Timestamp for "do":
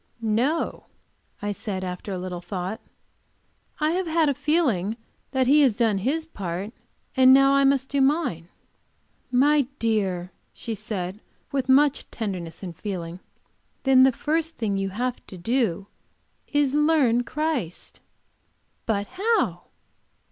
7.89-8.01, 15.37-15.85